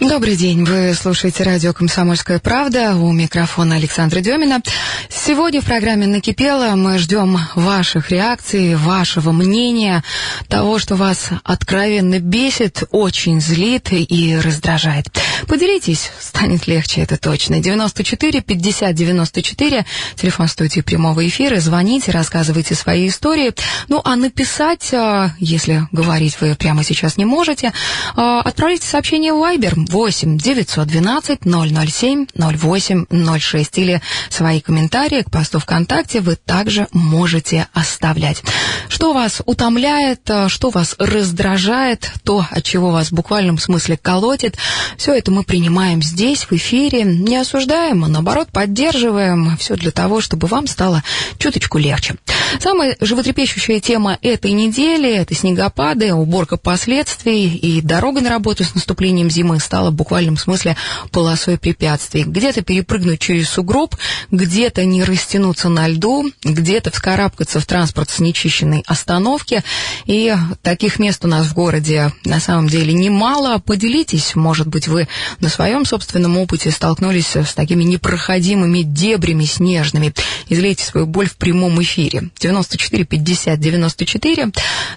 [0.00, 4.62] Добрый день, вы слушаете радио «Комсомольская правда», у микрофона Александра Демина.
[5.08, 10.04] Сегодня в программе «Накипело» мы ждем ваших реакций, вашего мнения,
[10.46, 15.06] того, что вас откровенно бесит, очень злит и раздражает.
[15.48, 17.58] Поделитесь, станет легче, это точно.
[17.58, 23.52] 94 50 94, телефон студии прямого эфира, звоните, рассказывайте свои истории.
[23.88, 27.72] Ну, а написать, а, если говорить вы прямо сейчас не можете,
[28.14, 33.06] а, отправляйте сообщение в Viber 8 912 007 08
[33.38, 38.42] 06 или свои комментарии к посту ВКонтакте вы также можете оставлять.
[38.88, 44.56] Что вас утомляет, а, что вас раздражает, то, от чего вас в буквальном смысле колотит,
[44.96, 49.56] все это мы принимаем здесь, в эфире, не осуждаем, а наоборот поддерживаем.
[49.58, 51.02] Все для того, чтобы вам стало
[51.38, 52.16] чуточку легче.
[52.60, 59.30] Самая животрепещущая тема этой недели– это снегопады, уборка последствий и дорога на работу с наступлением
[59.30, 60.76] зимы стала в буквальном смысле
[61.10, 62.24] полосой препятствий.
[62.24, 63.94] Где-то перепрыгнуть через сугроб,
[64.30, 69.62] где-то не растянуться на льду, где-то вскарабкаться в транспорт с нечищенной остановки.
[70.06, 73.58] И таких мест у нас в городе на самом деле немало.
[73.58, 75.08] Поделитесь, может быть, вы
[75.40, 80.14] на своем собственном опыте столкнулись с такими непроходимыми дебрями снежными.
[80.48, 82.30] Излейте свою боль в прямом эфире.
[82.38, 84.50] 94 50 94.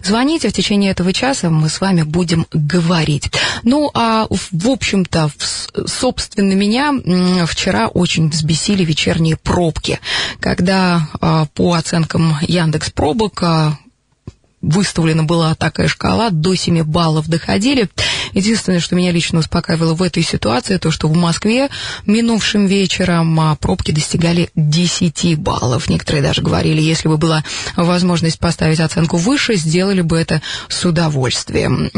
[0.03, 3.31] Звоните в течение этого часа, мы с вами будем говорить.
[3.64, 5.31] Ну, а в общем-то,
[5.86, 6.94] собственно, меня
[7.45, 10.00] вчера очень взбесили вечерние пробки,
[10.39, 13.78] когда а, по оценкам Яндекс пробок а,
[14.61, 17.89] выставлена была такая шкала, до 7 баллов доходили.
[18.33, 21.69] Единственное, что меня лично успокаивало в этой ситуации, то, что в Москве
[22.05, 25.89] минувшим вечером а, пробки достигали 10 баллов.
[25.89, 27.43] Некоторые даже говорили, если бы была
[27.75, 31.89] возможность поставить оценку выше, сделали бы это с удовольствием.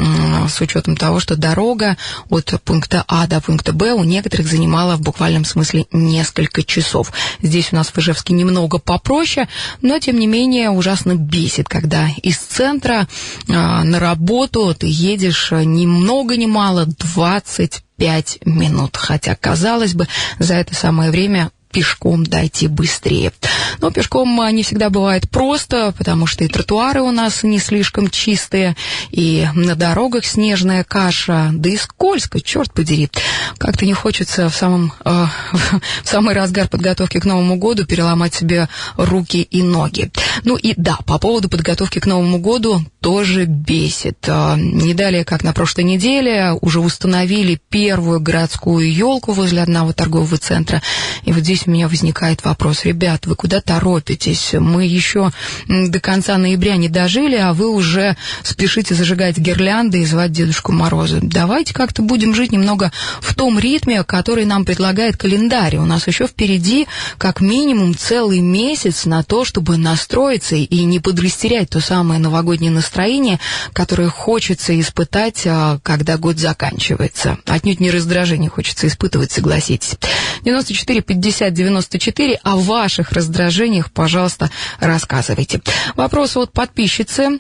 [0.47, 1.97] С учетом того, что дорога
[2.29, 7.11] от пункта А до пункта Б у некоторых занимала в буквальном смысле несколько часов.
[7.41, 9.47] Здесь у нас в Ижевске немного попроще,
[9.81, 13.07] но, тем не менее, ужасно бесит, когда из центра
[13.49, 18.95] а, на работу ты едешь ни много ни мало 25 минут.
[18.95, 20.07] Хотя, казалось бы,
[20.39, 23.33] за это самое время пешком дойти быстрее.
[23.81, 28.75] Но пешком не всегда бывает просто, потому что и тротуары у нас не слишком чистые,
[29.09, 33.09] и на дорогах снежная каша, да и скользко, черт подери.
[33.57, 38.69] Как-то не хочется в, самом, э, в самый разгар подготовки к Новому году переломать себе
[38.95, 40.11] руки и ноги.
[40.43, 44.17] Ну и да, по поводу подготовки к Новому году тоже бесит.
[44.27, 50.37] А, не далее, как на прошлой неделе, уже установили первую городскую елку возле одного торгового
[50.37, 50.81] центра.
[51.23, 52.85] И вот здесь у меня возникает вопрос.
[52.85, 54.53] Ребят, вы куда торопитесь?
[54.53, 55.31] Мы еще
[55.67, 61.19] до конца ноября не дожили, а вы уже спешите зажигать гирлянды и звать Дедушку Мороза.
[61.21, 62.91] Давайте как-то будем жить немного
[63.21, 65.77] в том ритме, который нам предлагает календарь.
[65.77, 66.87] У нас еще впереди
[67.17, 73.39] как минимум целый месяц на то, чтобы настроиться и не подрастерять то самое новогоднее настроение,
[73.73, 77.37] которое хочется испытать, а, когда год заканчивается.
[77.45, 79.95] Отнюдь не раздражение хочется испытывать, согласитесь.
[80.43, 82.39] 94 50 94.
[82.43, 84.49] О ваших раздражениях, пожалуйста,
[84.79, 85.61] рассказывайте.
[85.95, 87.39] Вопрос от подписчицы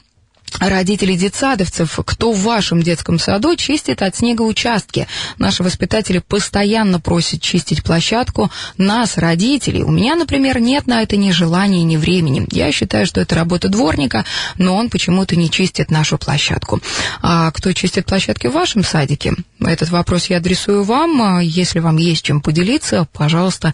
[0.59, 5.07] родителей детсадовцев, кто в вашем детском саду чистит от снега участки.
[5.37, 9.83] Наши воспитатели постоянно просят чистить площадку нас, родителей.
[9.83, 12.47] У меня, например, нет на это ни желания, ни времени.
[12.51, 14.25] Я считаю, что это работа дворника,
[14.57, 16.81] но он почему-то не чистит нашу площадку.
[17.21, 19.33] А кто чистит площадки в вашем садике?
[19.59, 21.39] Этот вопрос я адресую вам.
[21.39, 23.73] Если вам есть чем поделиться, пожалуйста,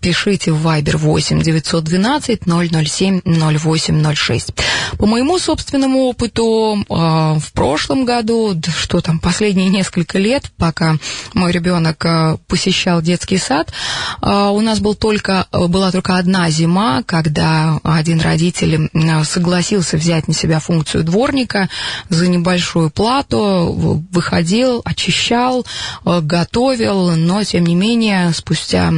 [0.00, 4.54] пишите в Viber 8 912 007 08 06.
[4.98, 10.96] По моему собственному опыту а, в прошлом году, что там, последние несколько лет, пока
[11.34, 13.72] мой ребенок а, посещал детский сад,
[14.20, 18.90] а, у нас был только, была только одна зима, когда один родитель
[19.24, 21.68] согласился взять на себя функцию дворника
[22.08, 23.72] за небольшую плату,
[24.12, 25.66] выходил, очищал,
[26.04, 28.92] готовил, но, тем не менее, спустя,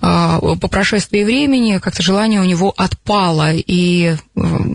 [0.00, 4.16] по прошествии времени, как-то желание у него отпало, и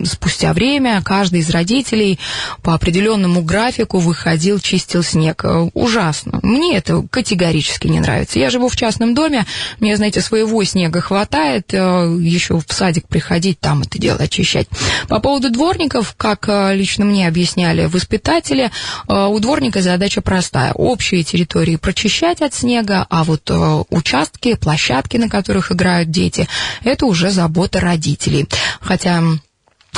[0.06, 2.17] спустя время каждый из родителей родителей
[2.63, 5.45] по определенному графику выходил, чистил снег.
[5.45, 6.39] Э, ужасно.
[6.41, 8.39] Мне это категорически не нравится.
[8.39, 9.45] Я живу в частном доме,
[9.79, 11.77] мне, знаете, своего снега хватает, э,
[12.19, 14.67] еще в садик приходить, там это дело очищать.
[15.07, 18.71] По поводу дворников, как э, лично мне объясняли воспитатели,
[19.07, 20.73] у дворника задача простая.
[20.73, 23.51] Общие территории прочищать от снега, а вот
[23.89, 26.47] участки, площадки, на которых играют дети,
[26.83, 28.47] это уже забота родителей.
[28.79, 29.21] Хотя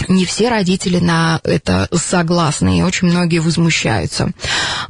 [0.07, 4.31] не все родители на это согласны, и очень многие возмущаются.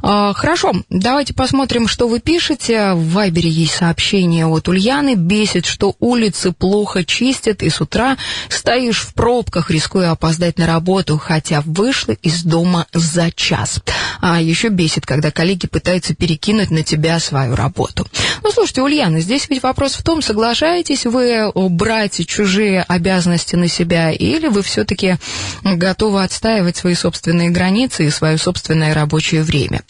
[0.02, 2.94] А, хорошо, давайте посмотрим, что вы пишете.
[2.94, 5.14] В Вайбере есть сообщение от Ульяны.
[5.14, 8.16] Бесит, что улицы плохо чистят, и с утра
[8.48, 13.80] стоишь в пробках, рискуя опоздать на работу, хотя вышла из дома за час.
[14.20, 18.06] А еще бесит, когда коллеги пытаются перекинуть на тебя свою работу.
[18.42, 24.10] Ну, слушайте, Ульяна, здесь ведь вопрос в том, соглашаетесь вы брать чужие обязанности на себя,
[24.10, 25.16] или вы все-таки все-таки
[25.62, 29.82] готовы отстаивать свои собственные границы и свое собственное рабочее время.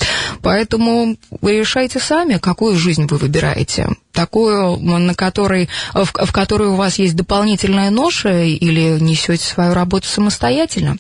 [0.43, 3.89] Поэтому вы решайте сами, какую жизнь вы выбираете.
[4.13, 10.07] Такую, на которой, в, в которой у вас есть дополнительная ноша или несете свою работу
[10.07, 10.97] самостоятельно.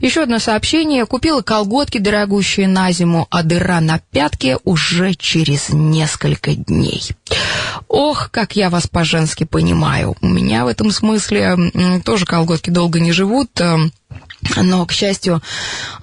[0.00, 1.06] Еще одно сообщение.
[1.06, 7.10] Купила колготки дорогущие на зиму, а дыра на пятке уже через несколько дней.
[7.88, 10.16] Ох, как я вас по-женски понимаю.
[10.20, 11.56] У меня в этом смысле
[12.04, 13.50] тоже колготки долго не живут.
[14.56, 15.42] Э, но, к счастью,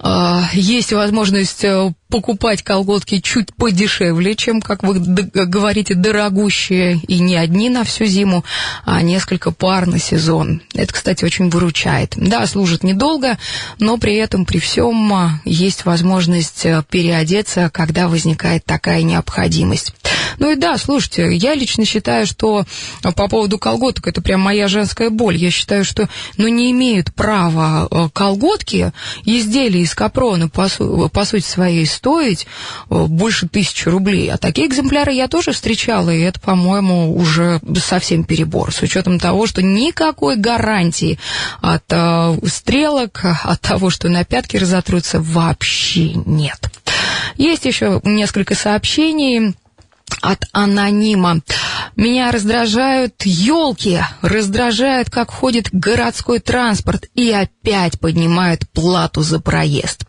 [0.02, 7.36] э, есть возможность э, покупать колготки чуть подешевле, чем, как вы говорите, дорогущие, и не
[7.36, 8.44] одни на всю зиму,
[8.84, 10.62] а несколько пар на сезон.
[10.74, 12.14] Это, кстати, очень выручает.
[12.16, 13.38] Да, служит недолго,
[13.78, 19.94] но при этом, при всем, а, есть возможность переодеться, когда возникает такая необходимость.
[20.38, 22.64] Ну и да, слушайте, я лично считаю, что
[23.02, 25.36] по поводу колготок, это прям моя женская боль.
[25.36, 28.92] Я считаю, что ну, не имеют права э, колготки,
[29.24, 30.68] изделия из капрона, по,
[31.08, 32.46] по сути своей, стоить
[32.90, 34.30] э, больше тысячи рублей.
[34.30, 38.72] А такие экземпляры я тоже встречала, и это, по-моему, уже совсем перебор.
[38.72, 41.18] С учетом того, что никакой гарантии
[41.60, 46.70] от э, стрелок, от того, что на пятки разотрутся, вообще нет.
[47.36, 49.54] Есть еще несколько сообщений
[50.20, 51.40] от анонима.
[51.96, 60.04] Меня раздражают елки, раздражает, как ходит городской транспорт и опять поднимают плату за проезд.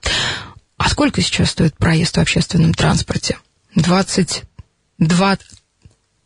[0.77, 3.38] А сколько сейчас стоит проезд в общественном транспорте?
[3.75, 4.44] 20,
[4.98, 5.48] 20,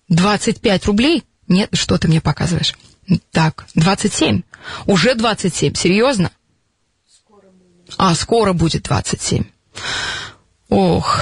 [0.09, 1.23] 25 рублей?
[1.47, 2.73] Нет, что ты мне показываешь?
[3.31, 4.41] Так, 27.
[4.85, 6.31] Уже 27, серьезно?
[7.07, 7.43] Скоро
[7.97, 9.43] а, скоро будет 27.
[10.69, 11.19] Ох,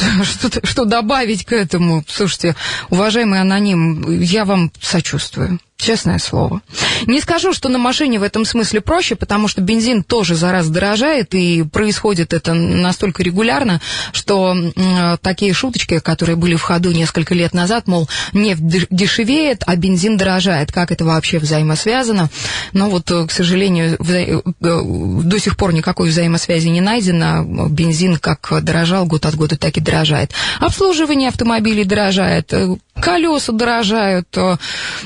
[0.24, 2.04] что, что добавить к этому?
[2.08, 2.56] Слушайте,
[2.88, 5.60] уважаемый аноним, я вам сочувствую.
[5.80, 6.60] Честное слово.
[7.06, 10.68] Не скажу, что на машине в этом смысле проще, потому что бензин тоже за раз
[10.68, 13.80] дорожает, и происходит это настолько регулярно,
[14.12, 18.60] что э, такие шуточки, которые были в ходу несколько лет назад, мол, нефть
[18.90, 20.70] дешевеет, а бензин дорожает.
[20.70, 22.28] Как это вообще взаимосвязано?
[22.72, 24.18] Но вот, э, к сожалению, вза...
[24.18, 27.68] Э, до сих пор никакой взаимосвязи не найдено.
[27.68, 30.32] Бензин как дорожал год от года, так и дорожает.
[30.58, 32.52] Обслуживание автомобилей дорожает,
[33.00, 34.28] колеса дорожают,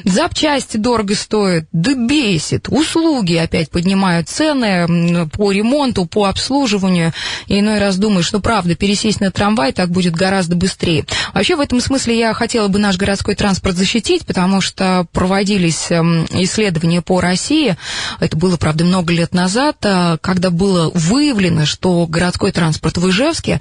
[0.04, 2.68] запчасти дорого стоят, да бесит.
[2.68, 7.12] Услуги опять поднимают цены по ремонту, по обслуживанию.
[7.46, 11.04] И иной раз думаешь, ну правда, пересесть на трамвай так будет гораздо быстрее.
[11.32, 17.02] Вообще в этом смысле я хотела бы наш городской транспорт защитить, потому что проводились исследования
[17.02, 17.76] по России.
[18.20, 23.60] Это было, правда, много лет назад, а, когда было выявлено, что городской транспорт в Ижевске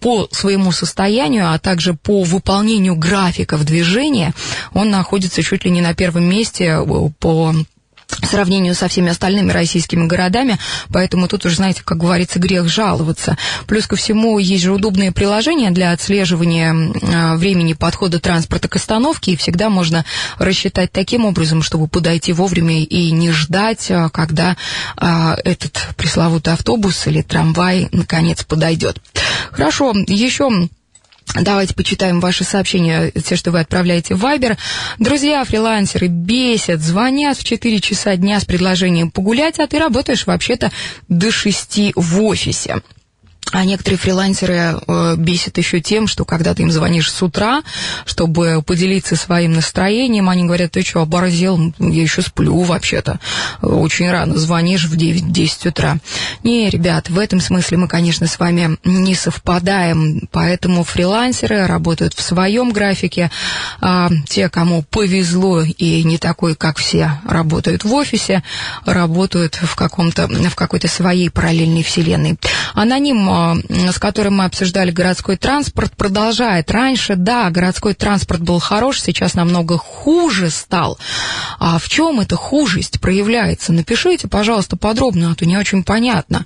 [0.00, 4.34] по своему состоянию, а также по выполнению графиков движения,
[4.74, 7.54] он находится чуть ли не на первом месте э, по
[8.28, 10.58] сравнению со всеми остальными российскими городами,
[10.92, 13.38] поэтому тут уже, знаете, как говорится, грех жаловаться.
[13.66, 19.32] Плюс ко всему, есть же удобные приложения для отслеживания э, времени подхода транспорта к остановке,
[19.32, 20.04] и всегда можно
[20.38, 24.56] рассчитать таким образом, чтобы подойти вовремя и не ждать, э, когда
[25.44, 28.98] этот пресловутый автобус или трамвай наконец подойдет.
[29.52, 30.68] Хорошо, еще
[31.34, 34.58] Давайте почитаем ваши сообщения, те, что вы отправляете в Viber.
[34.98, 40.70] Друзья, фрилансеры бесят, звонят в 4 часа дня с предложением погулять, а ты работаешь вообще-то
[41.08, 42.82] до 6 в офисе.
[43.52, 47.62] А некоторые фрилансеры э, бесят еще тем, что когда ты им звонишь с утра,
[48.06, 51.74] чтобы поделиться своим настроением, они говорят, ты что, оборзел?
[51.78, 53.20] Я еще сплю вообще-то.
[53.60, 55.98] Очень рано звонишь в 9-10 утра.
[56.42, 62.22] Не, ребят, в этом смысле мы, конечно, с вами не совпадаем, поэтому фрилансеры работают в
[62.22, 63.30] своем графике,
[63.82, 68.42] а те, кому повезло и не такой, как все, работают в офисе,
[68.86, 72.38] работают в, каком-то, в какой-то своей параллельной вселенной.
[72.72, 76.70] Аноним с которым мы обсуждали городской транспорт, продолжает.
[76.70, 80.98] Раньше, да, городской транспорт был хорош, сейчас намного хуже стал.
[81.58, 83.72] А в чем эта хужесть проявляется?
[83.72, 86.44] Напишите, пожалуйста, подробно, а то не очень понятно.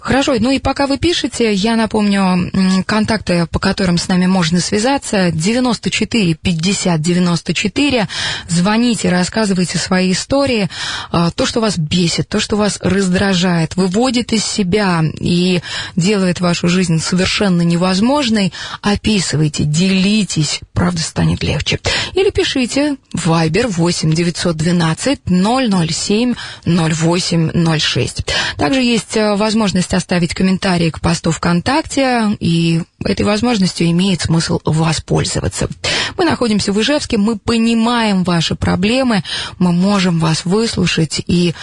[0.00, 2.50] Хорошо, ну и пока вы пишете, я напомню
[2.86, 5.30] контакты, по которым с нами можно связаться.
[5.32, 8.08] 94 50 94.
[8.48, 10.68] Звоните, рассказывайте свои истории.
[11.10, 15.60] А, то, что вас бесит, то, что вас раздражает, выводит из себя и
[15.96, 18.52] делает вашу жизнь совершенно невозможной,
[18.82, 21.80] описывайте, делитесь, правда станет легче.
[22.14, 26.34] Или пишите в Viber 8 912 007
[26.66, 28.24] 0806.
[28.56, 35.68] Также есть э, возможность оставить комментарии к посту ВКонтакте, и этой возможностью имеет смысл воспользоваться.
[36.16, 39.22] Мы находимся в Ижевске, мы понимаем ваши проблемы,
[39.58, 41.54] мы можем вас выслушать и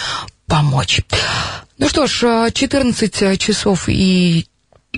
[0.47, 1.01] помочь.
[1.77, 4.45] Ну что ж, 14 э, часов и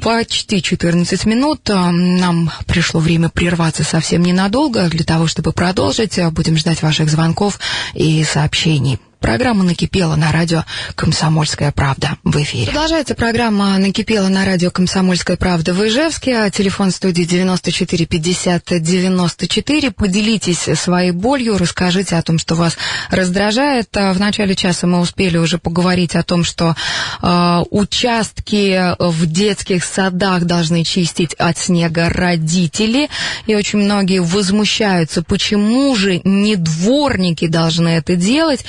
[0.02, 1.70] почти 14 минут.
[1.70, 6.20] Э, нам пришло время прерваться совсем ненадолго для того, чтобы продолжить.
[6.32, 7.60] Будем ждать ваших звонков
[7.94, 9.00] и сообщений.
[9.26, 12.68] Программа «Накипела» на радио «Комсомольская правда» в эфире.
[12.68, 16.48] Продолжается программа «Накипела» на радио «Комсомольская правда» в Ижевске.
[16.52, 19.90] Телефон студии 94 50 94.
[19.90, 22.78] Поделитесь своей болью, расскажите о том, что вас
[23.10, 23.90] раздражает.
[23.96, 26.76] В начале часа мы успели уже поговорить о том, что
[27.24, 33.10] э, участки в детских садах должны чистить от снега родители.
[33.48, 38.64] И очень многие возмущаются, почему же не дворники должны это делать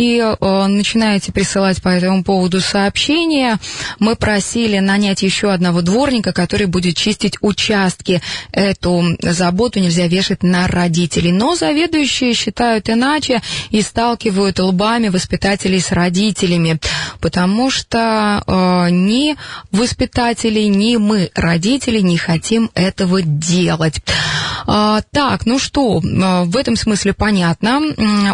[0.00, 3.58] и э, начинаете присылать по этому поводу сообщения.
[3.98, 8.22] Мы просили нанять еще одного дворника, который будет чистить участки.
[8.50, 11.32] Эту заботу нельзя вешать на родителей.
[11.32, 16.80] Но заведующие считают иначе и сталкивают лбами воспитателей с родителями,
[17.20, 19.36] потому что э, ни
[19.70, 24.00] воспитатели, ни мы, родители, не хотим этого делать.
[24.72, 27.80] А, так, ну что, э, в этом смысле понятно.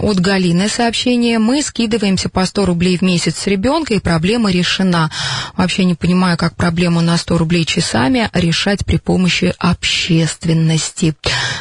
[0.03, 5.11] От Галины сообщение мы скидываемся по 100 рублей в месяц с ребенка, и проблема решена.
[5.57, 11.15] Вообще не понимаю, как проблему на 100 рублей часами решать при помощи общественности.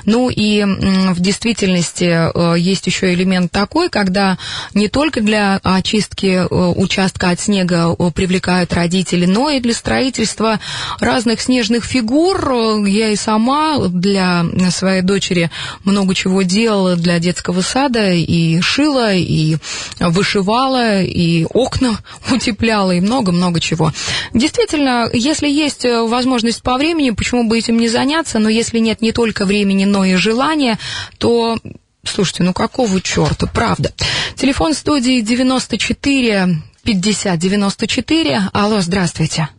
[0.06, 4.38] Ну и в действительности э, есть еще элемент такой, когда
[4.74, 10.60] не только для очистки э, участка от снега э, привлекают родители, но и для строительства
[11.00, 12.86] разных снежных фигур.
[12.86, 15.50] Я и сама для своей дочери
[15.84, 19.58] много чего делала для детского сада, и шила, и
[20.00, 21.98] вышивала, и окна
[22.32, 23.92] утепляла, и много-много чего.
[24.34, 29.12] Действительно, если есть возможность по времени, почему бы этим не заняться, но если нет не
[29.12, 30.78] только времени, но и желания,
[31.18, 31.58] то
[32.04, 33.92] Слушайте, ну какого черта, правда.
[34.36, 36.50] Телефон студии 94
[36.84, 38.42] 50 94.
[38.54, 39.50] Алло, здравствуйте.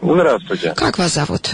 [0.00, 0.72] Здравствуйте.
[0.74, 1.50] Как вас зовут?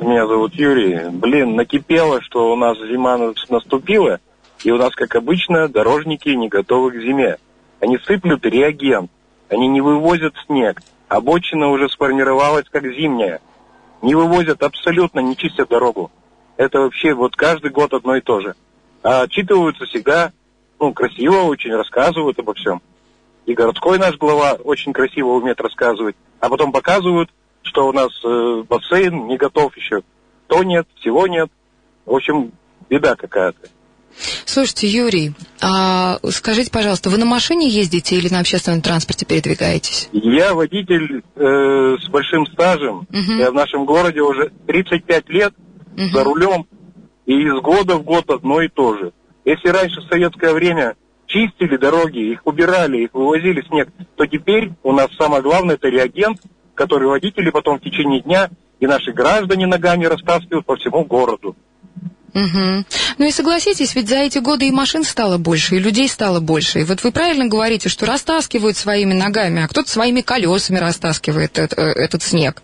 [0.00, 1.10] Меня зовут Юрий.
[1.10, 3.18] Блин, накипело, что у нас зима
[3.50, 4.20] наступила,
[4.64, 7.36] и у нас, как обычно, дорожники не готовы к зиме.
[7.80, 9.10] Они сыплют реагент.
[9.50, 10.80] Они не вывозят снег.
[11.08, 13.40] Обочина уже сформировалась как зимняя.
[14.00, 16.10] Не вывозят абсолютно, не чистят дорогу.
[16.60, 18.54] Это вообще вот каждый год одно и то же.
[19.02, 20.30] А отчитываются всегда,
[20.78, 22.82] ну, красиво очень, рассказывают обо всем.
[23.46, 26.16] И городской наш глава очень красиво умеет рассказывать.
[26.38, 27.30] А потом показывают,
[27.62, 30.02] что у нас э, бассейн не готов еще.
[30.48, 31.48] То нет, всего нет.
[32.04, 32.52] В общем,
[32.90, 33.70] беда какая-то.
[34.44, 40.10] Слушайте, Юрий, а скажите, пожалуйста, вы на машине ездите или на общественном транспорте передвигаетесь?
[40.12, 43.06] Я водитель э, с большим стажем.
[43.08, 43.32] Угу.
[43.38, 45.54] Я в нашем городе уже 35 лет
[45.92, 46.08] угу.
[46.12, 46.66] за рулем.
[47.26, 49.12] И из года в год одно и то же.
[49.44, 54.92] Если раньше в советское время чистили дороги, их убирали, их вывозили снег, то теперь у
[54.92, 56.38] нас самое главное это реагент,
[56.74, 61.54] который водители потом в течение дня и наши граждане ногами растаскивают по всему городу.
[62.34, 62.84] Угу.
[63.18, 66.80] Ну и согласитесь, ведь за эти годы и машин стало больше, и людей стало больше.
[66.80, 71.78] И вот вы правильно говорите, что растаскивают своими ногами, а кто-то своими колесами растаскивает этот,
[71.78, 72.62] э, этот снег.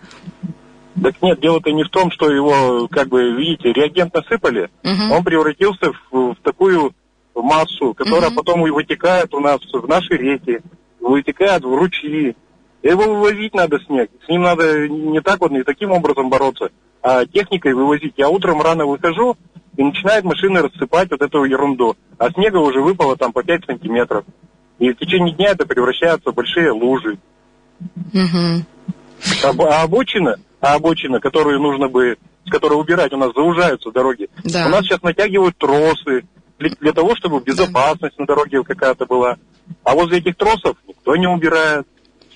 [1.02, 5.14] Так нет, дело-то не в том, что его, как бы, видите, реагент насыпали, угу.
[5.14, 6.94] он превратился в, в такую
[7.34, 8.36] массу, которая угу.
[8.36, 10.60] потом и вытекает у нас в наши реки,
[11.00, 12.34] вытекает в ручьи.
[12.82, 14.10] Его вывозить надо снег.
[14.24, 16.70] С ним надо не так вот, не таким образом бороться,
[17.02, 18.14] а техникой вывозить.
[18.16, 19.36] Я утром рано выхожу,
[19.76, 21.96] и начинает машины рассыпать вот эту ерунду.
[22.18, 24.24] А снега уже выпало там по 5 сантиметров.
[24.78, 27.18] И в течение дня это превращается в большие лужи.
[28.12, 28.64] Угу.
[29.44, 30.36] А, а обочина,
[30.66, 34.28] а обочина, которую нужно бы, с которой убирать, у нас заужаются дороги.
[34.44, 34.66] Да.
[34.66, 36.24] У нас сейчас натягивают тросы
[36.58, 38.22] для, для того, чтобы безопасность да.
[38.22, 39.36] на дороге какая-то была.
[39.84, 41.86] А возле этих тросов никто не убирает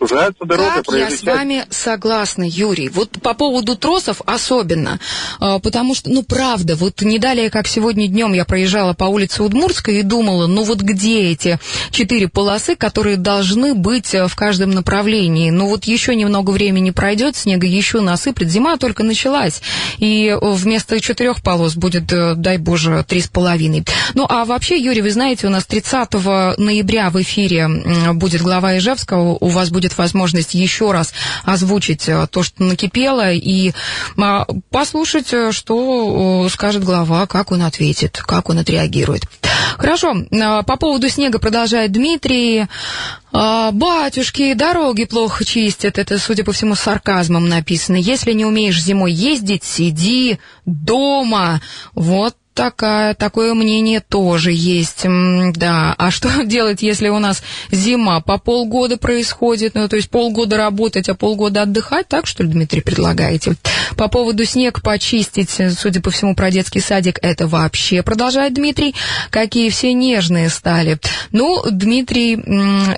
[0.00, 0.82] сужается дорога.
[0.82, 2.88] Как я с вами согласна, Юрий.
[2.88, 4.98] Вот по поводу тросов особенно,
[5.38, 9.42] а, потому что, ну, правда, вот не далее, как сегодня днем я проезжала по улице
[9.42, 11.58] Удмуртской и думала, ну, вот где эти
[11.90, 15.50] четыре полосы, которые должны быть э, в каждом направлении?
[15.50, 19.60] Ну, вот еще немного времени пройдет, снега еще насыплет, зима только началась,
[19.98, 23.84] и вместо четырех полос будет, э, дай боже, три с половиной.
[24.14, 26.14] Ну, а вообще, Юрий, вы знаете, у нас 30
[26.58, 27.68] ноября в эфире
[28.14, 31.12] будет глава Ижевска, у вас будет будет возможность еще раз
[31.44, 33.72] озвучить э, то, что накипело, и
[34.16, 39.22] а, послушать, э, что скажет глава, как он ответит, как он отреагирует.
[39.78, 42.66] Хорошо, а, по поводу снега продолжает Дмитрий.
[43.32, 45.98] А, батюшки, дороги плохо чистят.
[45.98, 47.96] Это, судя по всему, с сарказмом написано.
[47.96, 51.60] Если не умеешь зимой ездить, сиди дома.
[51.94, 55.94] Вот такая, такое мнение тоже есть, да.
[55.96, 61.08] А что делать, если у нас зима по полгода происходит, ну, то есть полгода работать,
[61.08, 63.56] а полгода отдыхать, так что ли, Дмитрий, предлагаете?
[63.96, 68.94] По поводу снег почистить, судя по всему, про детский садик, это вообще, продолжает Дмитрий,
[69.30, 70.98] какие все нежные стали.
[71.32, 72.36] Ну, Дмитрий,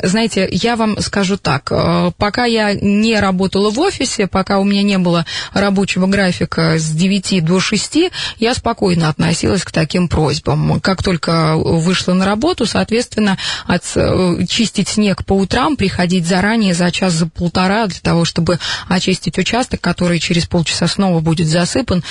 [0.03, 4.83] знаете, я вам скажу так, э, пока я не работала в офисе, пока у меня
[4.83, 10.81] не было рабочего графика с 9 до 6, я спокойно относилась к таким просьбам.
[10.81, 16.91] Как только вышла на работу, соответственно, от, э, чистить снег по утрам, приходить заранее за
[16.91, 18.59] час, за полтора, для того, чтобы
[18.89, 22.03] очистить участок, который через полчаса снова будет засыпан.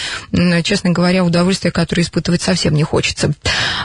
[0.64, 3.34] Честно говоря, удовольствие, которое испытывать совсем не хочется.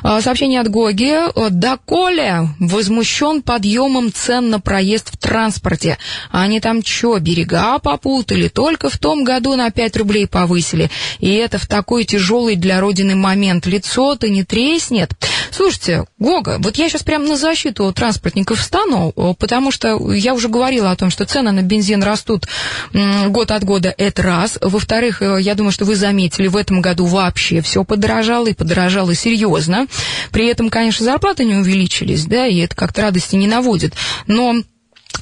[0.03, 1.17] А, сообщение от Гоги.
[1.51, 5.99] Да, Коля возмущен подъемом цен на проезд в транспорте.
[6.31, 8.49] Они там что, берега попутали?
[8.49, 10.91] Только в том году на 5 рублей повысили.
[11.19, 15.13] И это в такой тяжелый для Родины момент лицо-то не треснет.
[15.51, 20.91] Слушайте, Гога, вот я сейчас прям на защиту транспортников встану, потому что я уже говорила
[20.91, 22.47] о том, что цены на бензин растут
[22.93, 24.59] год от года, это раз.
[24.77, 29.15] Во-вторых, э, я думаю, что вы заметили, в этом году вообще все подорожало, и подорожало
[29.15, 29.87] серьезно.
[30.33, 33.95] При этом, конечно, зарплаты не увеличились, да, и это как-то радости не наводит.
[34.27, 34.57] Но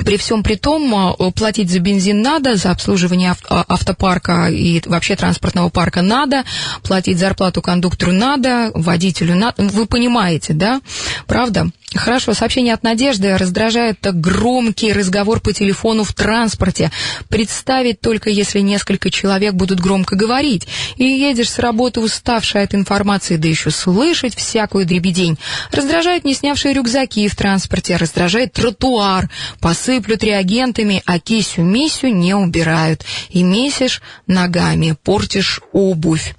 [0.05, 5.15] при всем при том, э, платить за бензин надо, за обслуживание а, автопарка и вообще
[5.15, 6.43] транспортного парка надо,
[6.83, 9.63] платить зарплату кондуктору надо, водителю надо.
[9.63, 10.81] Вы понимаете, да?
[11.29, 11.71] Правда?
[11.95, 16.91] Хорошо, сообщение от Надежды раздражает громкий разговор по телефону в транспорте.
[17.29, 20.67] Представить только, если несколько человек будут громко говорить.
[20.97, 25.39] И едешь с работы уставший от информации, да еще слышать всякую дребедень.
[25.71, 29.31] Раздражает не снявшие рюкзаки в транспорте, раздражает тротуар.
[29.61, 33.05] Посыплют реагентами, а кисю-мисю не убирают.
[33.31, 36.35] И месишь ногами, портишь обувь.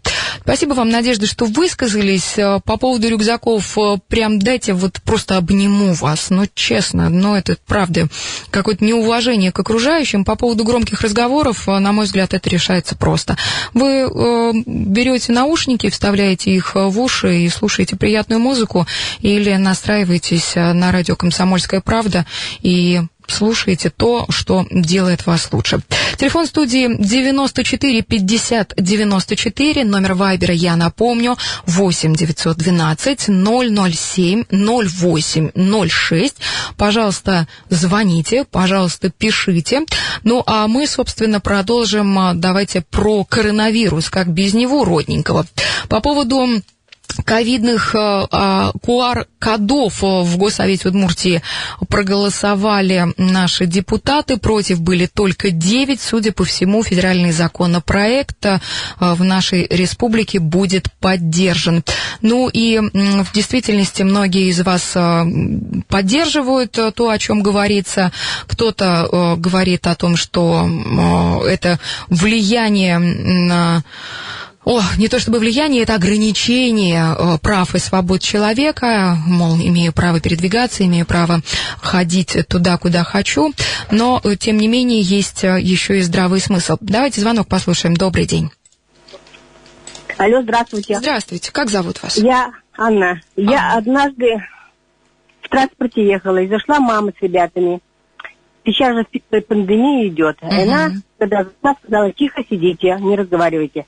[0.45, 2.37] Спасибо вам, Надежда, что высказались.
[2.37, 6.29] Э, по поводу рюкзаков, э, прям дайте вот просто обниму вас.
[6.29, 8.07] Ну, честно, но это правда
[8.51, 10.23] какое-то неуважение к окружающим.
[10.23, 13.37] По поводу громких разговоров, э, на мой взгляд, это решается просто.
[13.73, 18.85] Вы э, берете наушники, вставляете их в уши и слушаете приятную музыку
[19.21, 22.27] или настраиваетесь на радио «Комсомольская правда»
[22.61, 25.79] и слушаете то, что делает вас лучше.
[26.17, 36.35] Телефон студии 94 50 94, номер Вайбера я напомню, 8 912 007 08 06.
[36.77, 39.81] Пожалуйста, звоните, пожалуйста, пишите.
[40.23, 45.45] Ну, а мы, собственно, продолжим, а, давайте, про коронавирус, как без него родненького.
[45.89, 46.61] По поводу
[47.23, 51.41] ковидных QR-кодов э, в Госсовете Удмуртии
[51.89, 54.37] проголосовали наши депутаты.
[54.37, 55.99] Против были только 9.
[55.99, 58.59] Судя по всему, федеральный законопроект э,
[58.99, 61.83] в нашей республике будет поддержан.
[62.21, 65.23] Ну и в действительности многие из вас э,
[65.87, 68.11] поддерживают то, о чем говорится.
[68.47, 73.83] Кто-то говорит о том, что это влияние на
[74.65, 80.19] о, не то чтобы влияние, это ограничение э, прав и свобод человека, мол, имею право
[80.19, 81.41] передвигаться, имею право
[81.81, 83.53] ходить туда, куда хочу,
[83.91, 86.77] но, э, тем не менее, есть э, еще и здравый смысл.
[86.81, 87.95] Давайте звонок послушаем.
[87.95, 88.49] Добрый день.
[90.17, 90.97] Алло, здравствуйте.
[90.97, 91.51] Здравствуйте.
[91.51, 92.17] Как зовут вас?
[92.17, 93.21] Я Анна.
[93.35, 94.25] Я однажды
[95.41, 97.81] в транспорте ехала, и зашла мама с ребятами.
[98.65, 99.05] сейчас же
[99.41, 100.37] пандемия идет.
[100.41, 100.51] Угу.
[100.51, 101.45] Она, когда
[101.83, 103.85] сказала, тихо сидите, не разговаривайте.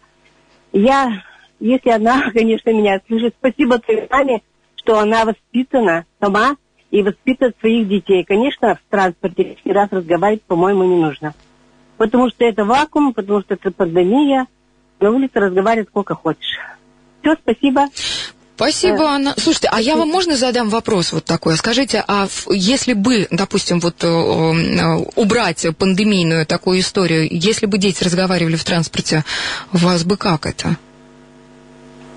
[0.72, 1.24] Я,
[1.60, 4.42] если она, конечно, меня слышит, спасибо твоей маме,
[4.76, 6.56] что она воспитана сама
[6.92, 8.24] и воспитывает своих детей.
[8.24, 11.34] Конечно, в транспорте лишний раз разговаривать, по-моему, не нужно.
[11.98, 14.48] Потому что это вакуум, потому что это пандемия.
[15.00, 16.58] На улице разговаривать сколько хочешь.
[17.22, 17.88] Все, спасибо.
[18.58, 19.34] Спасибо, э, Анна.
[19.38, 21.58] Слушайте, а я вам можно задам вопрос вот такой?
[21.58, 28.04] Скажите, а если бы, допустим, вот э, э, убрать пандемийную такую историю, если бы дети
[28.04, 29.24] разговаривали в транспорте,
[29.74, 30.76] у вас бы как это?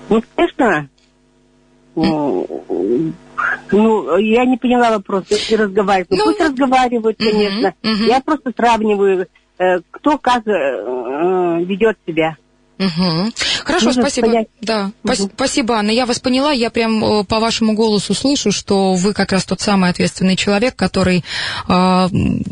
[0.09, 0.89] Ну, конечно,
[1.93, 2.63] ну,
[3.71, 5.25] ну, я не поняла вопрос.
[5.29, 7.75] Если разговаривать, ну, пусть разговаривают, конечно.
[7.83, 8.03] Угу.
[8.07, 9.27] Я просто сравниваю,
[9.59, 12.35] э, кто как ведет себя.
[12.81, 13.31] Угу.
[13.63, 14.27] Хорошо, Можно спасибо.
[14.27, 14.47] Понять.
[14.61, 15.29] Да, угу.
[15.35, 15.91] спасибо, Анна.
[15.91, 16.51] Я вас поняла.
[16.51, 20.75] Я прям э, по вашему голосу слышу, что вы как раз тот самый ответственный человек,
[20.75, 21.23] который
[21.67, 22.09] э,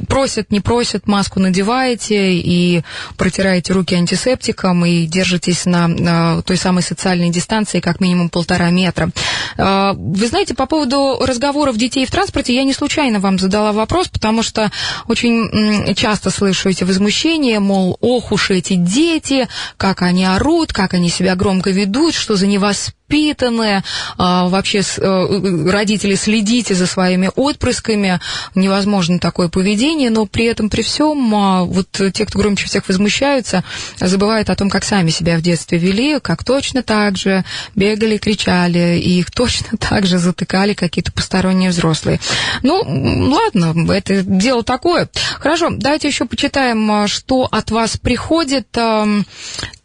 [0.07, 2.83] просит, не просит, маску надеваете и
[3.17, 9.09] протираете руки антисептиком и держитесь на, на той самой социальной дистанции как минимум полтора метра.
[9.57, 14.09] Э, вы знаете, по поводу разговоров детей в транспорте, я не случайно вам задала вопрос,
[14.09, 14.71] потому что
[15.07, 21.09] очень часто слышу эти возмущения, мол, ох уж эти дети, как они орут, как они
[21.09, 23.83] себя громко ведут, что за невоспитанные.
[24.17, 28.19] А, вообще э, родители следите за своими отпрысками.
[28.55, 33.63] Невозможно такое поведение, но при этом, при всем, а, вот те, кто громче всех возмущаются,
[33.99, 37.43] забывают о том, как сами себя в детстве вели, как точно так же
[37.75, 42.19] бегали, кричали, и их точно так же затыкали какие-то посторонние взрослые.
[42.63, 42.83] Ну,
[43.31, 45.09] ладно, это дело такое.
[45.39, 48.67] Хорошо, давайте еще почитаем, а, что от вас приходит.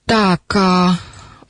[0.06, 0.98] Так, а,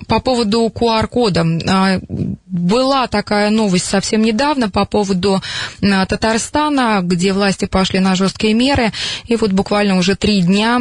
[0.06, 1.46] по поводу QR-кода.
[1.68, 2.00] А,
[2.46, 5.42] была такая новость совсем недавно по поводу
[5.82, 8.92] а, Татарстана, где власти пошли на жесткие меры,
[9.26, 10.80] и вот буквально уже три дня,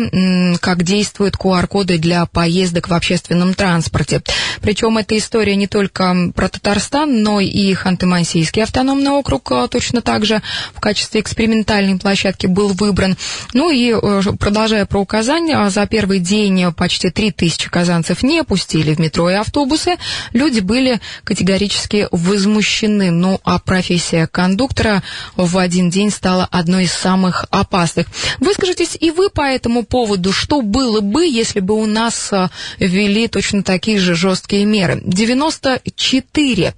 [0.60, 4.22] как действуют QR-коды для поездок в общественном транспорте.
[4.62, 10.26] Причем эта история не только про Татарстан, но и Ханты-Мансийский автономный округ а, точно так
[10.26, 10.42] же
[10.74, 13.18] в качестве экспериментальной площадки был выбран.
[13.54, 19.00] Ну и э, продолжая про указания, за первый день почти 3000 казанцев не пустили в
[19.00, 19.96] метро и автобусы,
[20.34, 23.12] люди были категорически возмущены.
[23.12, 25.04] Ну, а профессия кондуктора
[25.36, 28.08] в один день стала одной из самых опасных.
[28.40, 32.50] Выскажитесь и вы по этому поводу, что было бы, если бы у нас а,
[32.80, 35.02] ввели точно такие же жесткие меры.
[35.06, 36.74] 94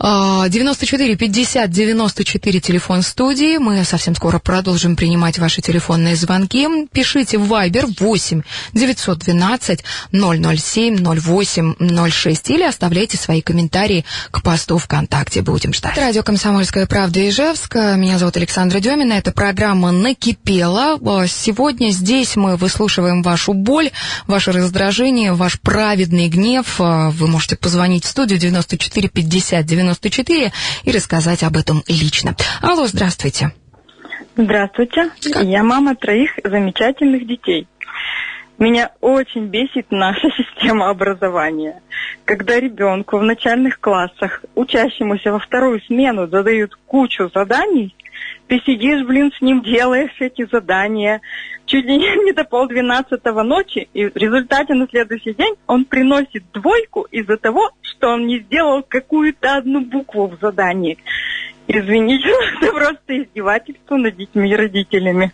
[0.00, 3.58] 94 50 94 телефон студии.
[3.58, 6.66] Мы совсем скоро продолжим принимать ваши телефонные звонки.
[6.92, 15.42] Пишите в Viber 8 912 007 08 06 или оставляйте свои комментарии к посту ВКонтакте.
[15.42, 15.96] Будем ждать.
[15.96, 17.76] Радио «Комсомольская правда» Ижевск.
[17.76, 19.12] Меня зовут Александра Демина.
[19.12, 20.98] Это программа «Накипела».
[21.28, 23.90] Сегодня здесь мы выслушиваем вашу боль,
[24.26, 26.78] ваше раздражение, ваш праведный гнев.
[26.78, 30.52] Вы можете позвонить в студию 94 50 90 94
[30.84, 32.34] и рассказать об этом лично.
[32.62, 33.52] Алло, здравствуйте.
[34.36, 35.10] Здравствуйте.
[35.32, 35.44] Как?
[35.44, 37.68] Я мама троих замечательных детей.
[38.58, 41.82] Меня очень бесит наша система образования.
[42.24, 47.94] Когда ребенку в начальных классах, учащемуся во вторую смену, задают кучу заданий,
[48.48, 51.20] ты сидишь, блин, с ним делаешь эти задания,
[51.66, 57.02] чуть ли не до полдвенадцатого ночи, и в результате на следующий день он приносит двойку
[57.10, 60.98] из-за того, что он не сделал какую-то одну букву в задании.
[61.66, 62.28] Извините,
[62.60, 65.32] это просто издевательство над детьми и родителями.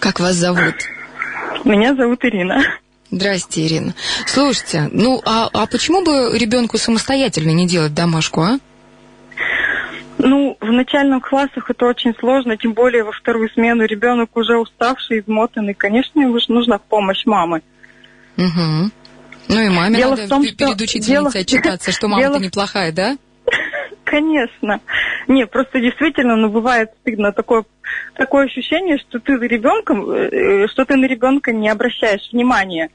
[0.00, 0.74] Как вас зовут?
[1.64, 2.62] Меня зовут Ирина.
[3.10, 3.94] Здрасте, Ирина.
[4.26, 8.58] Слушайте, ну а, а почему бы ребенку самостоятельно не делать домашку, а?
[10.26, 15.20] Ну, в начальных классах это очень сложно, тем более во вторую смену ребенок уже уставший,
[15.20, 15.74] измотанный.
[15.74, 17.60] Конечно, ему нужна помощь мамы.
[18.38, 18.90] Угу.
[19.48, 21.28] Ну и маме дело надо в том, перед учительницей дело...
[21.28, 22.42] отчитаться, что мама-то дело...
[22.42, 23.18] неплохая, да?
[24.04, 24.80] Конечно.
[25.28, 27.66] Не, просто действительно, ну, бывает стыдно такое,
[28.14, 32.88] такое ощущение, что ты за ребенком, э, что ты на ребенка не обращаешь внимания.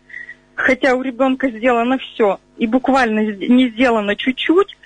[0.56, 4.79] Хотя у ребенка сделано все, и буквально не сделано чуть-чуть,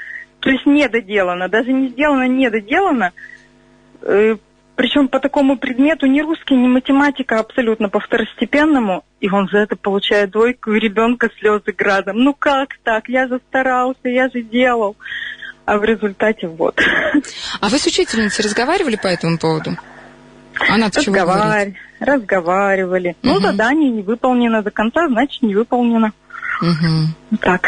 [0.44, 3.14] то есть недоделано, даже не сделано, недоделано.
[4.02, 4.36] Э,
[4.76, 9.06] причем по такому предмету ни русский, ни математика абсолютно по второстепенному.
[9.22, 12.18] И он за это получает двойку, и ребенка слезы градом.
[12.18, 13.08] Ну как так?
[13.08, 14.98] Я же старался, я же делал.
[15.64, 16.78] А в результате вот.
[17.62, 19.78] А вы с учительницей разговаривали по этому поводу?
[20.70, 21.68] Она Разговар...
[22.02, 23.16] Разговаривали.
[23.24, 23.34] Угу.
[23.34, 26.12] Ну, задание не выполнено до конца, значит, не выполнено.
[26.62, 27.38] Угу.
[27.40, 27.62] Так.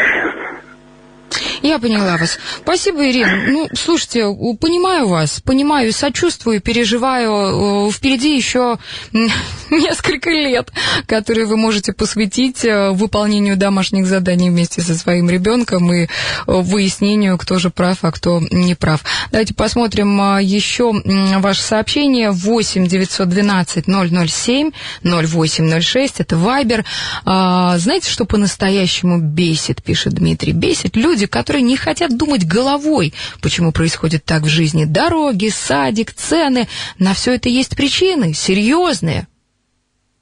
[1.66, 2.38] Я поняла вас.
[2.62, 3.44] Спасибо, Ирина.
[3.48, 4.20] Ну, слушайте,
[4.60, 7.90] понимаю вас, понимаю, сочувствую, переживаю.
[7.90, 8.78] Впереди еще
[9.70, 10.70] несколько лет,
[11.06, 16.06] которые вы можете посвятить э, выполнению домашних заданий вместе со своим ребенком и
[16.46, 19.00] выяснению, кто же прав, а кто не прав.
[19.32, 20.92] Давайте посмотрим а, еще
[21.38, 22.30] ваше сообщение.
[22.30, 24.70] 8 912 007
[25.02, 26.20] 0806.
[26.20, 26.84] Это Вайбер.
[27.24, 30.52] Знаете, что по-настоящему бесит, пишет Дмитрий?
[30.52, 34.84] Бесит люди, которые не хотят думать головой, почему происходит так в жизни.
[34.84, 36.68] Дороги, садик, цены.
[36.98, 39.26] На все это есть причины, серьезные.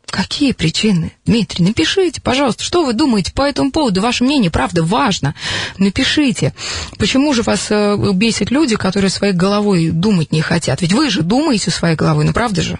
[0.06, 1.12] Какие причины?
[1.26, 4.00] Дмитрий, напишите, пожалуйста, что вы думаете по этому поводу?
[4.00, 5.34] Ваше мнение, правда, важно.
[5.76, 6.54] Напишите.
[6.98, 10.82] Почему же вас э, бесит люди, которые своей головой думать не хотят?
[10.82, 12.78] Ведь вы же думаете своей головой, ну правда же?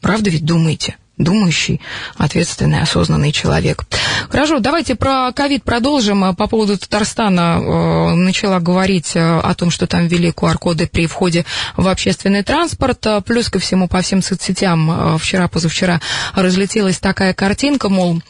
[0.00, 0.96] Правда ведь думаете?
[1.18, 1.80] Думающий,
[2.16, 3.84] ответственный, осознанный человек.
[4.28, 6.34] Хорошо, давайте про ковид продолжим.
[6.34, 11.44] По поводу Татарстана э, начала говорить э, о том, что там ввели QR-коды при входе
[11.76, 13.06] в общественный транспорт.
[13.24, 16.00] Плюс ко всему по всем соцсетям э, вчера-позавчера
[16.34, 18.20] разлетелась такая картинка, мол,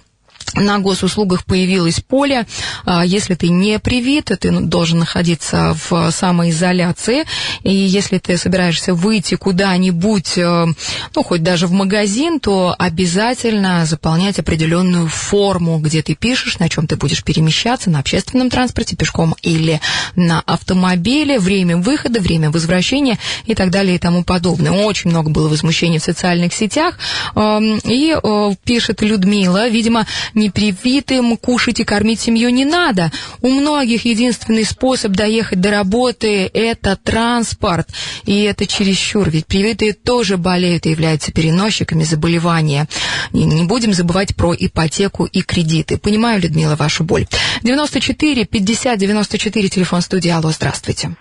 [0.57, 2.47] на госуслугах появилось поле.
[2.85, 7.25] А, если ты не привит, ты должен находиться в самоизоляции.
[7.62, 10.66] И если ты собираешься выйти куда-нибудь, э,
[11.14, 16.87] ну, хоть даже в магазин, то обязательно заполнять определенную форму, где ты пишешь, на чем
[16.87, 19.81] ты будешь перемещаться, на общественном транспорте, пешком или
[20.14, 24.73] на автомобиле, время выхода, время возвращения и так далее и тому подобное.
[24.73, 26.99] Очень много было возмущений в социальных сетях.
[27.37, 30.07] И э, пишет Людмила, видимо,
[30.46, 33.11] непривитым кушать и кормить семью не надо.
[33.40, 37.88] У многих единственный способ доехать до работы– это транспорт.
[38.24, 42.88] И это чересчур, ведь привитые тоже болеют и являются переносчиками заболевания.
[43.32, 45.98] И не будем забывать про ипотеку и кредиты.
[45.98, 47.26] Понимаю, Людмила, вашу боль.
[47.62, 50.30] 94 50 94, телефон студии.
[50.30, 51.16] Алло, здравствуйте.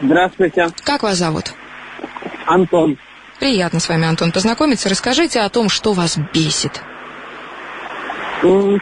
[0.00, 0.68] Здравствуйте.
[0.84, 1.54] Как вас зовут?
[2.46, 2.98] Антон.
[3.40, 4.88] Приятно с вами, Антон, познакомиться.
[4.88, 6.82] Расскажите о том, что вас бесит.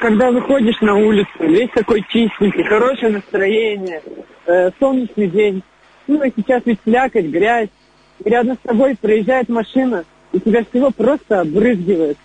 [0.00, 4.02] Когда выходишь на улицу, весь такой чистенький, хорошее настроение,
[4.46, 5.62] э, солнечный день.
[6.06, 7.70] Ну, и сейчас ведь слякоть, грязь.
[8.24, 12.18] И рядом с тобой проезжает машина, и тебя всего просто обрызгивает.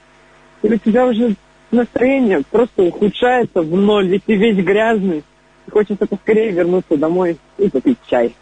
[0.62, 1.36] И у тебя уже
[1.72, 5.24] настроение просто ухудшается в ноль, ведь ты весь грязный.
[5.68, 8.36] И хочется поскорее вернуться домой и попить чай.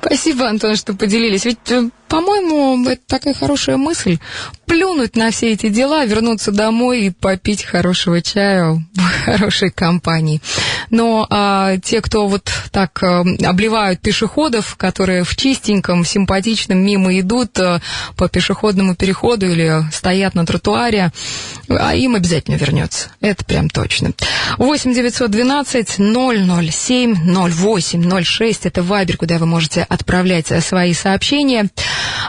[0.00, 1.44] Спасибо, Антон, что поделились.
[1.44, 4.18] Ведь, э, по-моему, это такая хорошая мысль.
[4.66, 10.40] Плюнуть на все эти дела, вернуться домой и попить хорошего чая в хорошей компании.
[10.90, 17.58] Но а, те, кто вот так а, обливают пешеходов, которые в чистеньком, симпатичном мимо идут
[17.58, 17.80] а,
[18.16, 21.12] по пешеходному переходу или стоят на тротуаре,
[21.68, 23.10] а им обязательно вернется.
[23.20, 24.12] Это прям точно.
[24.58, 27.14] 8 912 007
[27.50, 31.68] 08 06 это вайбер, куда вы можете отправлять свои сообщения.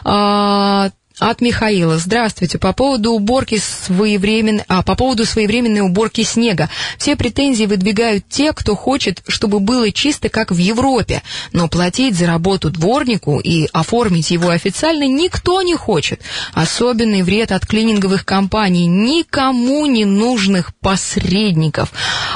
[0.03, 1.97] А, от Михаила.
[1.97, 2.60] Здравствуйте.
[2.60, 6.69] По поводу уборки своевременной, а, по поводу своевременной уборки снега.
[6.97, 11.23] Все претензии выдвигают те, кто хочет, чтобы было чисто, как в Европе.
[11.53, 16.21] Но платить за работу дворнику и оформить его официально никто не хочет.
[16.53, 18.86] Особенный вред от клининговых компаний.
[18.86, 21.91] Никому не нужных посредников.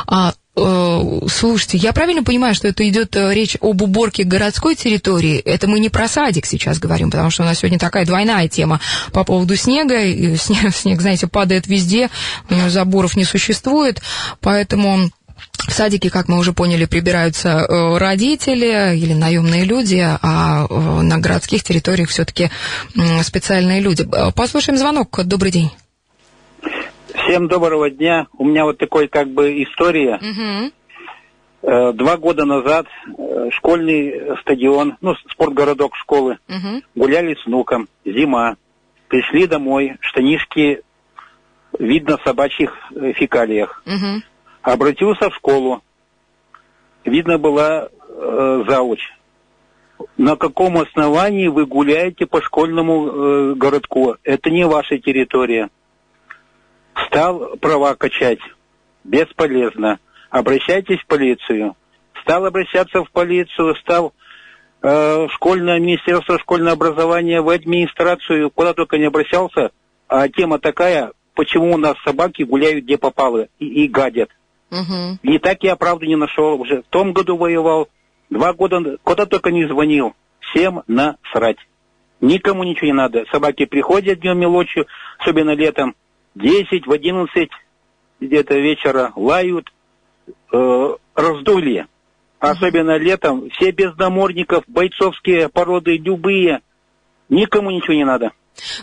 [0.07, 0.33] А,
[1.27, 5.37] слушайте, я правильно понимаю, что это идет э, речь об уборке городской территории?
[5.37, 8.79] Это мы не про садик сейчас говорим, потому что у нас сегодня такая двойная тема
[9.11, 10.01] по поводу снега.
[10.01, 12.09] И снег, снег, знаете, падает везде,
[12.49, 14.01] у него заборов не существует,
[14.39, 15.09] поэтому...
[15.67, 21.63] В садике, как мы уже поняли, прибираются э, родители или наемные люди, а на городских
[21.63, 22.49] территориях все-таки
[23.21, 24.07] специальные люди.
[24.35, 25.19] Послушаем звонок.
[25.23, 25.71] Добрый день.
[27.31, 28.27] Всем доброго дня.
[28.37, 30.19] У меня вот такой как бы история.
[31.61, 31.93] Угу.
[31.93, 36.81] Два года назад э, школьный стадион, ну, спортгородок школы, угу.
[36.93, 38.57] гуляли с внуком, зима.
[39.07, 40.81] Пришли домой, штанишки
[41.79, 43.81] видно в собачьих э, фекалиях.
[43.85, 44.23] Угу.
[44.63, 45.81] Обратился в школу.
[47.05, 48.99] Видно была э, зауч.
[50.17, 54.17] На каком основании вы гуляете по школьному э, городку?
[54.25, 55.69] Это не ваша территория.
[57.07, 58.39] Стал права качать.
[59.03, 59.99] Бесполезно.
[60.29, 61.75] Обращайтесь в полицию.
[62.21, 64.13] Стал обращаться в полицию, стал
[64.81, 69.71] э, школьное министерство школьного образования, в администрацию, куда только не обращался.
[70.07, 74.29] А тема такая, почему у нас собаки гуляют где попало и, и гадят.
[74.71, 75.19] Угу.
[75.23, 76.59] И так я правду не нашел.
[76.59, 77.89] Уже в том году воевал,
[78.29, 80.13] два года куда только не звонил.
[80.39, 81.57] Всем насрать.
[82.21, 83.25] Никому ничего не надо.
[83.31, 84.85] Собаки приходят днем и ночью,
[85.17, 85.95] особенно летом,
[86.35, 87.49] 10, в 11
[88.19, 89.67] где-то вечера лают,
[90.53, 91.87] э, раздули.
[92.39, 93.49] Особенно летом.
[93.51, 96.61] Все без намордников, бойцовские породы, любые.
[97.29, 98.31] Никому ничего не надо.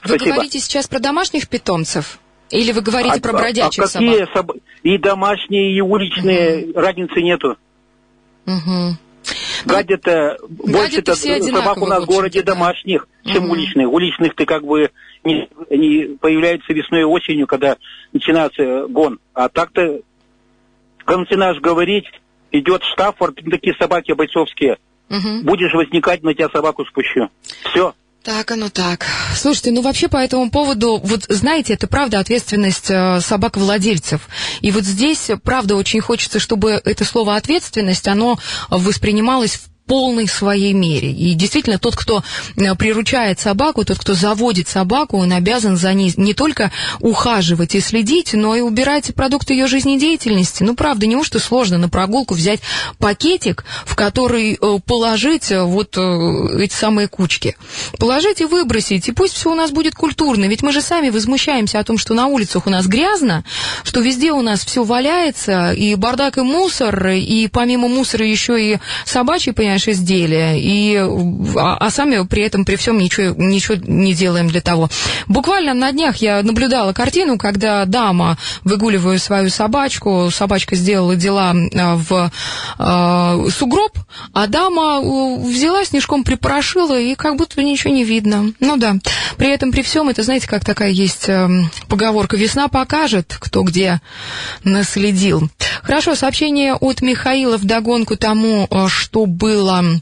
[0.05, 0.35] Вы Спасибо.
[0.35, 2.21] говорите сейчас про домашних питомцев?
[2.51, 4.57] Или вы говорите а, про бродячих а какие собак?
[4.57, 4.63] Соб...
[4.83, 6.81] И домашние, и уличные, угу.
[6.81, 7.59] разницы нету.
[8.47, 8.97] Угу.
[9.65, 12.55] Гадят-то, больше-то собак у нас в городе да.
[12.55, 13.53] домашних, чем угу.
[13.53, 13.89] уличных.
[13.89, 14.91] Уличных ты как бы
[15.25, 17.77] не, не появляются весной и осенью, когда
[18.13, 19.19] начинается гон.
[19.35, 20.01] А так-то,
[21.05, 22.07] когда начинаешь говорить,
[22.53, 24.79] идет Штаффорд, такие собаки бойцовские.
[25.11, 25.45] Угу.
[25.45, 27.29] Будешь возникать, на тебя собаку спущу.
[27.71, 27.95] Все.
[28.23, 29.07] Так, оно так.
[29.37, 34.29] Слушайте, ну вообще по этому поводу, вот знаете, это правда ответственность э, собак-владельцев.
[34.61, 40.75] И вот здесь, правда, очень хочется, чтобы это слово ответственность, оно воспринималось в полной своей
[40.75, 41.11] мере.
[41.11, 42.23] И действительно, тот, кто
[42.57, 46.71] э, приручает собаку, тот, кто заводит собаку, он обязан за ней не только
[47.01, 50.63] ухаживать и следить, но и убирать продукты ее жизнедеятельности.
[50.63, 52.61] Ну, правда, неужто сложно на прогулку взять
[52.99, 57.57] пакетик, в который э, положить э, вот эти самые кучки.
[57.99, 60.45] Положить и выбросить, и пусть все у нас будет культурно.
[60.45, 63.43] Ведь мы же сами возмущаемся о том, что на улицах у нас грязно,
[63.85, 68.79] что везде у нас все валяется, и бардак, и мусор, и помимо мусора еще и
[69.07, 70.97] собачий, понимаешь, понимаешь, изделия, и,
[71.57, 74.89] а, а сами при этом, при всем ничего, ничего не делаем для того.
[75.27, 81.97] Буквально на днях я наблюдала картину, когда дама, выгуливая свою собачку, собачка сделала дела а,
[81.97, 82.31] в
[82.79, 83.99] э, сугроб,
[84.33, 88.53] а дама взяла снежком, припорошила, и как будто ничего не видно.
[88.61, 88.97] Ну да.
[89.37, 91.49] При этом, при всем, это, знаете, как такая есть э,
[91.89, 94.01] поговорка, весна покажет, кто где
[94.65, 95.49] наследил.
[95.83, 100.01] Хорошо, сообщение от Михаила в догонку тому, что было было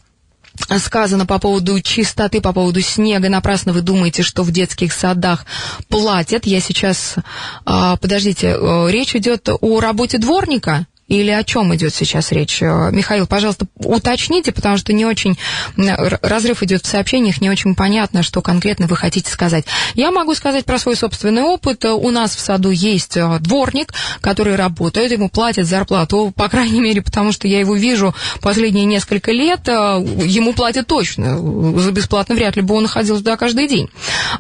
[0.79, 3.29] сказано по поводу чистоты, по поводу снега.
[3.29, 5.45] Напрасно вы думаете, что в детских садах
[5.89, 6.47] платят.
[6.47, 7.17] Я сейчас...
[7.65, 10.87] А, подождите, э, речь идет о работе дворника?
[11.09, 12.61] Или о чем идет сейчас речь?
[12.61, 15.39] Э, Михаил, пожалуйста, уточните, потому что не очень
[15.77, 19.67] разрыв идет в сообщениях, не очень понятно, что конкретно вы хотите сказать.
[19.95, 21.85] Я могу сказать про свой собственный опыт.
[21.85, 27.03] У нас в саду есть э, дворник, который работает, ему платят зарплату, по крайней мере,
[27.03, 31.39] потому что я его вижу последние несколько лет, э, ему платят точно.
[31.79, 33.89] За бесплатно вряд ли бы он ходил туда каждый день.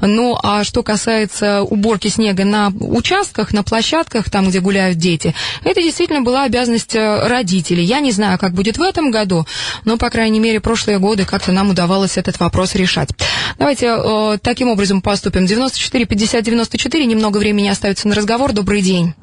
[0.00, 5.80] Ну, а что касается уборки снега на участках, на площадках, там, где гуляют дети, это
[5.80, 7.84] действительно была обязанность э, родителей.
[7.84, 9.44] Я не знаю, как будет в этом году,
[9.84, 13.10] но, по крайней мере, прошлые годы как-то нам удавалось этот вопрос решать.
[13.58, 15.44] Давайте э, таким образом поступим.
[15.44, 18.52] 94 50 94, немного времени остается на разговор.
[18.52, 19.14] Добрый день.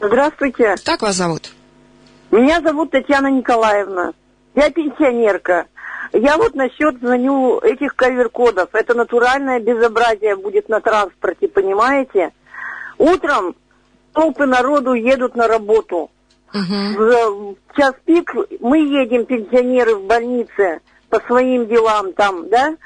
[0.00, 0.76] Здравствуйте.
[0.84, 1.50] Как вас зовут?
[2.30, 4.12] Меня зовут Татьяна Николаевна.
[4.54, 5.66] Я пенсионерка.
[6.14, 8.70] Я вот насчет звоню этих кавер-кодов.
[8.72, 12.30] Это натуральное безобразие будет на транспорте, понимаете?
[12.96, 13.54] Утром
[14.14, 16.10] толпы народу едут на работу.
[16.54, 17.54] Угу.
[17.54, 20.80] В час пик мы едем, пенсионеры, в больнице
[21.10, 22.76] по своим делам там, да?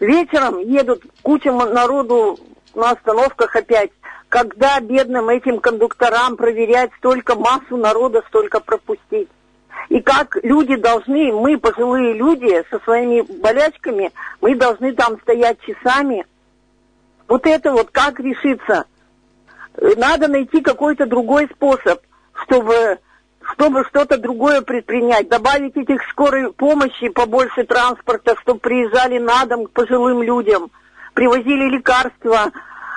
[0.00, 2.38] Вечером едут куча народу
[2.74, 3.90] на остановках опять.
[4.28, 9.28] Когда бедным этим кондукторам проверять столько массу народа, столько пропустить?
[9.90, 16.24] И как люди должны, мы, пожилые люди, со своими болячками, мы должны там стоять часами.
[17.28, 18.86] Вот это вот как решиться?
[19.76, 22.00] Надо найти какой-то другой способ–
[22.44, 22.98] чтобы
[23.54, 29.70] чтобы что-то другое предпринять, добавить этих скорой помощи, побольше транспорта, чтобы приезжали на дом к
[29.70, 30.70] пожилым людям,
[31.14, 32.52] привозили лекарства,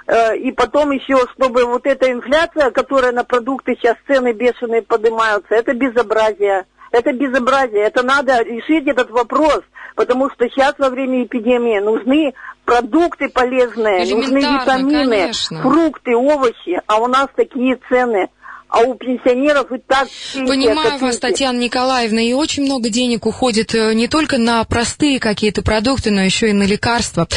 [0.08, 5.56] э, и потом еще, чтобы вот эта инфляция, которая на продукты сейчас цены бешеные поднимаются,
[5.56, 6.66] это безобразие.
[6.92, 7.82] Это безобразие.
[7.82, 9.62] Это надо решить этот вопрос,
[9.96, 15.62] потому что сейчас во время эпидемии нужны продукты полезные, нужны витамины, конечно.
[15.62, 18.30] фрукты, овощи, а у нас такие цены
[18.76, 20.10] а у пенсионеров и так...
[20.34, 25.62] Понимаю вас, Татьяна Николаевна, и очень много денег уходит э, не только на простые какие-то
[25.62, 27.28] продукты, но еще и на лекарства.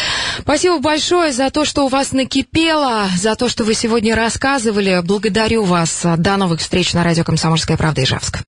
[0.41, 5.01] Спасибо большое за то, что у вас накипело, за то, что вы сегодня рассказывали.
[5.05, 6.05] Благодарю вас.
[6.17, 8.37] До новых встреч на радио «Комсомольская правда» Ижевск.